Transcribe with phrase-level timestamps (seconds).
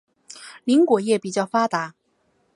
[0.63, 1.93] 林果业比较发达。